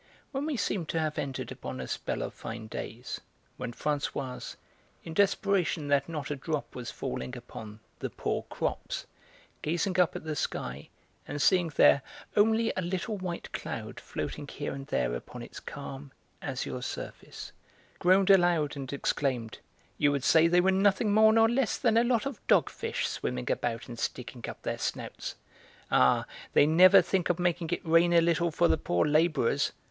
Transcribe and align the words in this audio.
When 0.31 0.47
we 0.47 0.57
seemed 0.57 0.89
to 0.89 0.99
have 0.99 1.19
entered 1.19 1.51
upon 1.51 1.79
a 1.79 1.87
spell 1.87 2.23
of 2.23 2.33
fine 2.33 2.65
days, 2.65 3.21
when 3.57 3.71
Françoise, 3.71 4.55
in 5.03 5.13
desperation 5.13 5.89
that 5.89 6.09
not 6.09 6.31
a 6.31 6.35
drop 6.35 6.73
was 6.73 6.89
falling 6.89 7.37
upon 7.37 7.81
the 7.99 8.09
'poor 8.09 8.41
crops,' 8.49 9.05
gazing 9.61 9.99
up 9.99 10.15
at 10.15 10.23
the 10.23 10.35
sky 10.35 10.89
and 11.27 11.39
seeing 11.39 11.67
there 11.75 12.01
only 12.35 12.73
a 12.75 12.81
little 12.81 13.15
white 13.15 13.51
cloud 13.51 13.99
floating 13.99 14.47
here 14.47 14.73
and 14.73 14.87
there 14.87 15.13
upon 15.13 15.43
its 15.43 15.59
calm, 15.59 16.11
azure 16.41 16.81
surface, 16.81 17.51
groaned 17.99 18.31
aloud 18.31 18.75
and 18.75 18.91
exclaimed: 18.91 19.59
"You 19.99 20.11
would 20.13 20.23
say 20.23 20.47
they 20.47 20.61
were 20.61 20.71
nothing 20.71 21.13
more 21.13 21.31
nor 21.31 21.47
less 21.47 21.77
than 21.77 21.95
a 21.95 22.03
lot 22.03 22.25
of 22.25 22.41
dogfish 22.47 23.07
swimming 23.07 23.51
about 23.51 23.87
and 23.87 23.99
sticking 23.99 24.43
up 24.49 24.63
their 24.63 24.79
snouts! 24.79 25.35
Ah, 25.91 26.25
they 26.53 26.65
never 26.65 27.03
think 27.03 27.29
of 27.29 27.37
making 27.37 27.69
it 27.69 27.85
rain 27.85 28.13
a 28.13 28.19
little 28.21 28.49
for 28.49 28.67
the 28.67 28.79
poor 28.79 29.05
labourers! 29.05 29.73